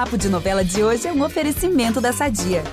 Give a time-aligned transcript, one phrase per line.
[0.00, 2.64] Papo de Novela de hoje é um oferecimento da Sadia.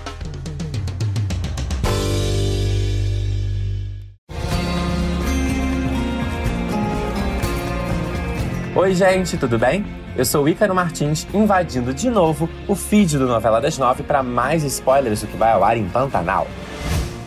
[8.73, 9.86] Oi, gente, tudo bem?
[10.16, 14.64] Eu sou Ícaro Martins, invadindo de novo o feed do Novela das Nove para mais
[14.64, 16.48] spoilers do que vai ao ar em Pantanal.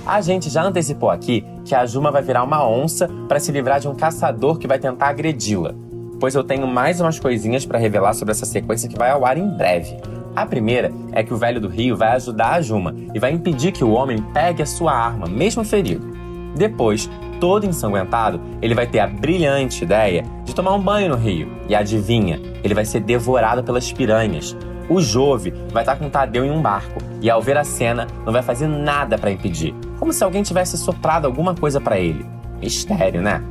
[0.07, 3.81] A gente já antecipou aqui que a Juma vai virar uma onça para se livrar
[3.81, 5.75] de um caçador que vai tentar agredi-la.
[6.21, 9.39] Pois eu tenho mais umas coisinhas para revelar sobre essa sequência que vai ao ar
[9.39, 9.97] em breve.
[10.37, 13.73] A primeira é que o velho do Rio vai ajudar a Juma e vai impedir
[13.73, 16.07] que o homem pegue a sua arma, mesmo ferido.
[16.55, 17.09] Depois,
[17.41, 21.49] todo ensanguentado, ele vai ter a brilhante ideia de tomar um banho no rio.
[21.69, 24.55] E adivinha, ele vai ser devorado pelas piranhas.
[24.91, 28.07] O Jove vai estar com o Tadeu em um barco e, ao ver a cena,
[28.27, 32.27] não vai fazer nada para impedir, como se alguém tivesse soprado alguma coisa para ele.
[32.61, 33.43] Mistério, né?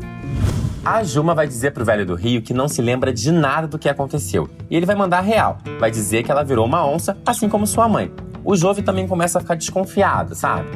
[0.84, 3.78] A Juma vai dizer pro velho do Rio que não se lembra de nada do
[3.78, 4.50] que aconteceu.
[4.70, 5.58] E ele vai mandar real.
[5.78, 8.12] Vai dizer que ela virou uma onça, assim como sua mãe.
[8.46, 10.70] O Jove também começa a ficar desconfiado, sabe?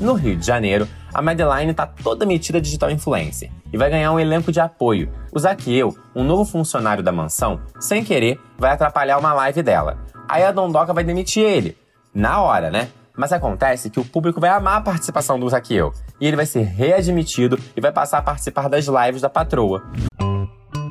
[0.00, 4.20] No Rio de Janeiro, a Madeline tá toda metida digital influencer e vai ganhar um
[4.20, 5.12] elenco de apoio.
[5.32, 9.98] O Zaqueu, um novo funcionário da mansão, sem querer, vai atrapalhar uma live dela.
[10.28, 11.76] Aí a Dondoca vai demitir ele.
[12.14, 12.88] Na hora, né?
[13.22, 16.64] Mas acontece que o público vai amar a participação do Zaqueu e ele vai ser
[16.64, 19.80] readmitido e vai passar a participar das lives da patroa.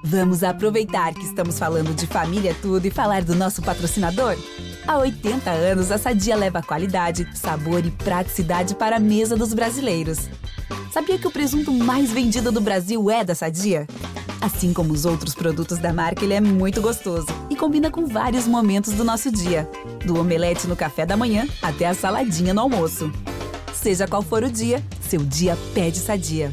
[0.01, 4.37] Vamos aproveitar que estamos falando de família tudo e falar do nosso patrocinador?
[4.87, 10.29] Há 80 anos, a Sadia leva qualidade, sabor e praticidade para a mesa dos brasileiros.
[10.89, 13.85] Sabia que o presunto mais vendido do Brasil é da Sadia?
[14.41, 18.47] Assim como os outros produtos da marca, ele é muito gostoso e combina com vários
[18.47, 19.69] momentos do nosso dia,
[20.03, 23.11] do omelete no café da manhã até a saladinha no almoço.
[23.71, 26.51] Seja qual for o dia, seu dia pede Sadia.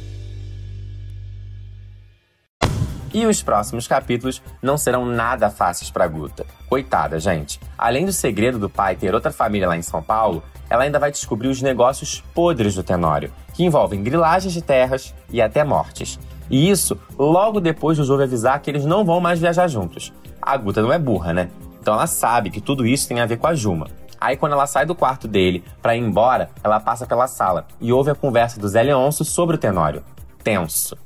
[3.13, 6.45] E os próximos capítulos não serão nada fáceis para Guta.
[6.69, 7.59] Coitada, gente.
[7.77, 11.11] Além do segredo do pai ter outra família lá em São Paulo, ela ainda vai
[11.11, 16.19] descobrir os negócios podres do Tenório, que envolvem grilagens de terras e até mortes.
[16.51, 20.13] E isso logo depois do Jove avisar que eles não vão mais viajar juntos.
[20.41, 21.51] A Guta não é burra, né?
[21.81, 23.87] Então ela sabe que tudo isso tem a ver com a Juma.
[24.21, 27.93] Aí quando ela sai do quarto dele para ir embora, ela passa pela sala e
[27.93, 30.03] ouve a conversa do Zé Leôncio sobre o Tenório.
[30.43, 30.97] Tenso.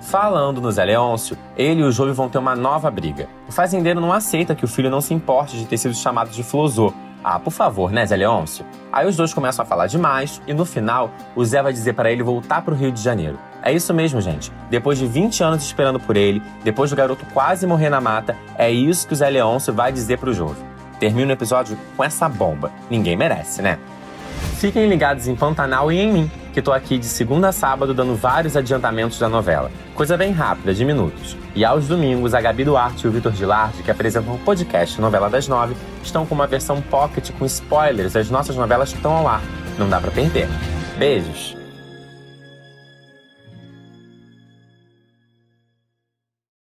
[0.00, 3.28] Falando no Zé Leôncio, ele e o Jove vão ter uma nova briga.
[3.48, 6.42] O fazendeiro não aceita que o filho não se importe de ter sido chamado de
[6.42, 6.92] Flosô.
[7.22, 8.64] Ah, por favor, né, Zé Leôncio?
[8.90, 12.10] Aí os dois começam a falar demais e no final, o Zé vai dizer para
[12.10, 13.38] ele voltar pro Rio de Janeiro.
[13.62, 14.50] É isso mesmo, gente.
[14.70, 18.70] Depois de 20 anos esperando por ele, depois do garoto quase morrer na mata, é
[18.70, 20.62] isso que o Zé Leôncio vai dizer pro Jove.
[20.98, 22.70] Termina o episódio com essa bomba.
[22.90, 23.78] Ninguém merece, né?
[24.56, 28.14] Fiquem ligados em Pantanal e em mim, que tô aqui de segunda a sábado dando
[28.14, 29.70] vários adiantamentos da novela.
[29.94, 31.36] Coisa bem rápida, de minutos.
[31.54, 35.30] E aos domingos, a Gabi Duarte e o Vitor Gilardi, que apresentam o podcast Novela
[35.30, 39.26] das Nove, estão com uma versão pocket com spoilers das nossas novelas que estão ao
[39.26, 39.42] ar.
[39.78, 40.48] Não dá para perder.
[40.98, 41.59] Beijos!